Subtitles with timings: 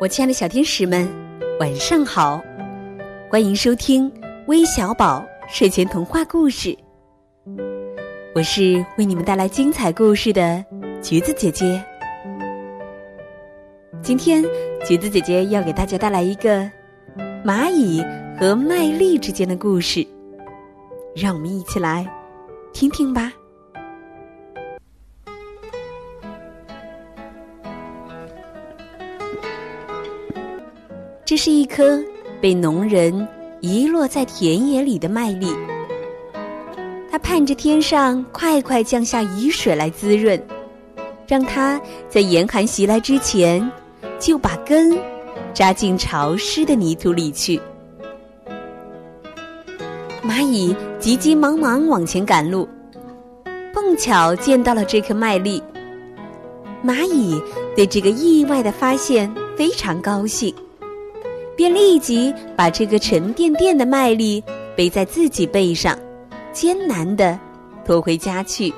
[0.00, 1.08] 我亲爱的小天使们，
[1.60, 2.42] 晚上好！
[3.30, 4.12] 欢迎收听
[4.48, 6.76] 微小宝睡前童话故事。
[8.34, 10.64] 我是为你们带来精彩故事的
[11.00, 11.80] 橘子姐姐。
[14.02, 14.44] 今天，
[14.84, 16.68] 橘子姐姐要给大家带来一个
[17.44, 18.04] 蚂蚁
[18.38, 20.04] 和麦粒之间的故事，
[21.14, 22.04] 让我们一起来
[22.72, 23.32] 听听吧。
[31.26, 31.98] 这是一颗
[32.38, 33.26] 被农人
[33.60, 35.48] 遗落在田野里的麦粒，
[37.10, 40.38] 它盼着天上快快降下雨水来滋润，
[41.26, 43.66] 让它在严寒袭来之前
[44.18, 44.98] 就把根
[45.54, 47.58] 扎进潮湿的泥土里去。
[50.22, 52.68] 蚂蚁急急忙忙往前赶路，
[53.72, 55.62] 碰巧见到了这颗麦粒。
[56.84, 57.40] 蚂蚁
[57.74, 60.54] 对这个意外的发现非常高兴。
[61.56, 64.42] 便立即把这个沉甸甸的麦粒
[64.76, 65.98] 背在自己背上，
[66.52, 67.38] 艰难的
[67.84, 68.72] 拖回家去。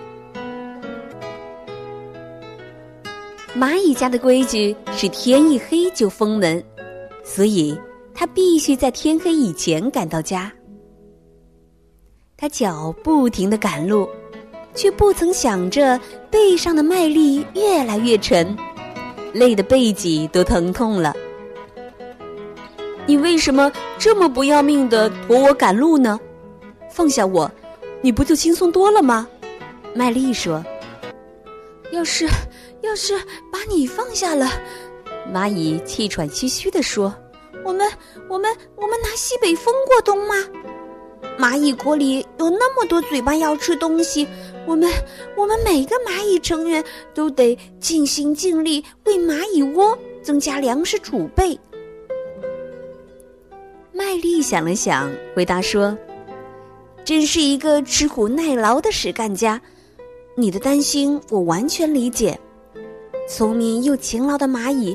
[3.56, 6.62] 蚂蚁家的规矩是天一黑就封门，
[7.24, 7.78] 所以
[8.14, 10.52] 它必须在天黑以前赶到家。
[12.36, 14.06] 他脚不停的赶路，
[14.74, 15.98] 却不曾想着
[16.30, 18.54] 背上的麦粒越来越沉，
[19.32, 21.16] 累得背脊都疼痛了。
[23.06, 26.18] 你为什么这么不要命的驮我赶路呢？
[26.90, 27.48] 放下我，
[28.00, 29.28] 你不就轻松多了吗？
[29.94, 30.64] 麦丽说。
[31.92, 32.28] 要是
[32.82, 33.16] 要是
[33.52, 34.50] 把你放下了，
[35.32, 37.14] 蚂蚁气喘吁吁地说
[37.64, 37.88] ：“我们
[38.28, 40.34] 我们我们拿西北风过冬吗？
[41.38, 44.26] 蚂蚁国里有那么多嘴巴要吃东西，
[44.66, 44.90] 我们
[45.36, 51.56] 我们每个蚂蚁成员都得尽心尽力为蚂蚁窝增加粮食储备。”
[53.96, 55.96] 麦丽想了想，回答说
[57.02, 59.58] ：“真是一个吃苦耐劳的实干家，
[60.34, 62.38] 你的担心我完全理解。
[63.26, 64.94] 聪明又勤劳的蚂蚁，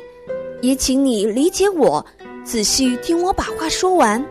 [0.62, 2.06] 也请你理解我，
[2.44, 4.24] 仔细听我把话说完。”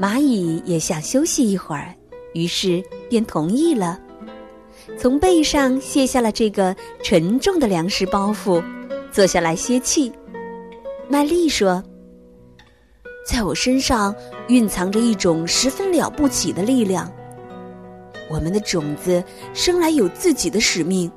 [0.00, 1.94] 蚂蚁也想休息一会儿，
[2.32, 4.00] 于是便同意了，
[4.96, 8.64] 从背上卸下了这个沉重的粮食包袱，
[9.12, 10.10] 坐下来歇气。
[11.10, 11.84] 麦丽说。
[13.28, 14.14] 在我身上
[14.48, 17.12] 蕴藏着一种十分了不起的力量。
[18.30, 19.22] 我们的种子
[19.52, 21.12] 生来有自己的使命，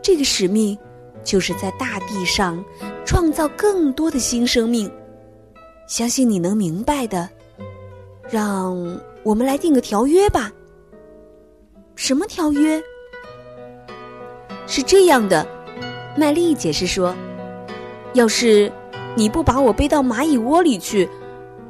[0.00, 0.78] 这个使命
[1.24, 2.64] 就是在大地上
[3.04, 4.88] 创造更多的新生命。
[5.88, 7.28] 相信你能明白的。
[8.30, 10.48] 让我们来定个条约吧。
[11.96, 12.80] 什么条约？
[14.68, 15.44] 是这样的，
[16.16, 17.12] 麦丽解释说
[18.14, 18.72] ：“要是
[19.16, 21.08] 你不把我背到蚂蚁窝里去。”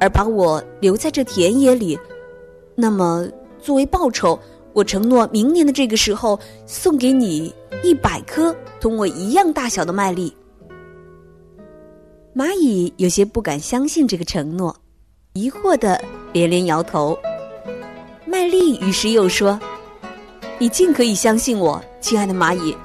[0.03, 1.97] 而把我留在这田野里，
[2.75, 3.25] 那么
[3.61, 4.37] 作为报酬，
[4.73, 10.35] 我承诺明年的这个时候送给你一百颗同我一样大小的麦粒。
[12.35, 14.75] 蚂蚁有些不敢相信这个承诺，
[15.35, 16.03] 疑惑的
[16.33, 17.17] 连连摇头。
[18.25, 19.57] 麦粒于是又说
[20.59, 22.75] ：“你尽可以相信我，亲爱的蚂蚁，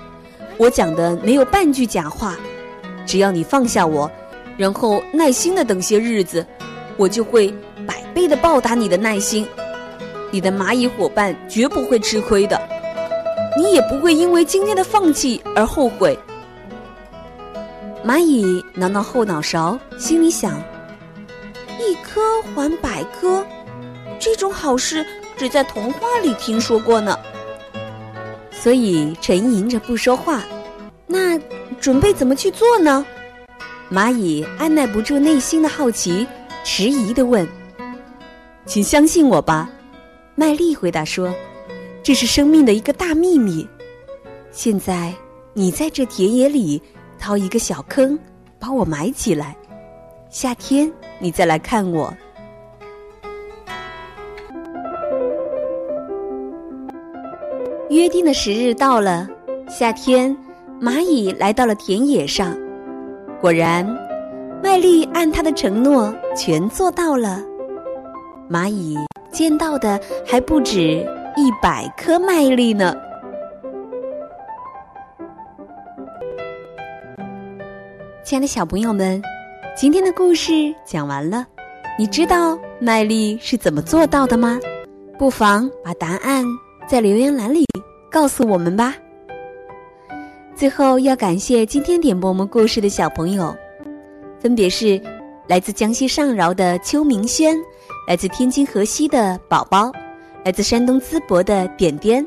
[0.57, 2.39] 我讲的没有半句假话。
[3.05, 4.09] 只要你放下我，
[4.57, 6.47] 然后耐心的等些日子。”
[6.99, 7.49] 我就会
[7.87, 9.47] 百倍的报答你的耐心，
[10.31, 12.61] 你的蚂蚁伙伴绝不会吃亏的，
[13.57, 16.19] 你也不会因为今天的放弃而后悔。
[18.05, 20.61] 蚂蚁挠挠后脑勺，心里想：
[21.79, 22.21] 一颗
[22.55, 23.45] 还百颗，
[24.19, 27.17] 这种好事只在童话里听说过呢。
[28.51, 30.43] 所以沉吟着不说话。
[31.07, 31.39] 那
[31.81, 33.07] 准备怎么去做呢？
[33.91, 36.27] 蚂蚁按耐不住内心的好奇。
[36.71, 37.49] 迟疑的问
[38.67, 39.71] ：“请相信我吧。”
[40.37, 41.35] 麦丽回答说
[42.05, 43.67] ：“这是生命的一个大秘密。
[44.51, 45.15] 现在
[45.55, 46.81] 你在这田野里
[47.19, 48.19] 掏一个小坑，
[48.61, 49.57] 把我埋起来。
[50.29, 52.15] 夏天你再来看我。”
[57.89, 59.27] 约定的时日到了，
[59.71, 60.37] 夏天，
[60.83, 62.55] 蚂蚁来到了田野上，
[63.41, 64.07] 果然。
[64.63, 67.41] 麦粒按他的承诺全做到了，
[68.51, 68.97] 蚂蚁
[69.31, 70.81] 见到的还不止
[71.37, 72.95] 一百颗麦粒呢。
[78.25, 79.23] 亲爱的小朋友们，
[79.77, 80.53] 今天的故事
[80.85, 81.47] 讲完了，
[81.99, 84.61] 你知道麦粒是怎么做到的吗？
[85.19, 86.45] 不妨把答案
[86.87, 87.65] 在留言栏里
[88.11, 88.95] 告诉我们吧。
[90.55, 93.55] 最后要感谢今天点播我们故事的小朋友，
[94.41, 95.01] 分别是
[95.47, 97.57] 来自江西上饶的邱明轩，
[98.07, 99.91] 来自天津河西的宝宝，
[100.45, 102.25] 来自山东淄博的点点，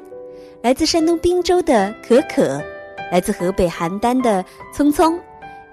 [0.62, 2.62] 来自山东滨州的可可，
[3.12, 4.44] 来自河北邯郸的
[4.74, 5.20] 聪聪，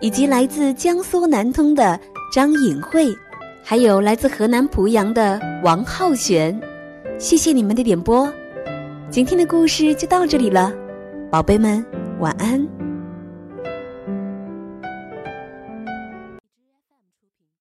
[0.00, 1.98] 以及来自江苏南通的
[2.32, 3.06] 张颖慧，
[3.64, 6.58] 还有来自河南濮阳的王浩璇。
[7.18, 8.32] 谢谢你们的点播，
[9.10, 10.72] 今天的故事就到这里了，
[11.30, 11.84] 宝贝们。
[12.20, 12.77] 晚安。